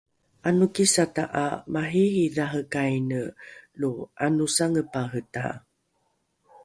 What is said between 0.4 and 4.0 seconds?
’anokisata ’a mariiridharekaine lo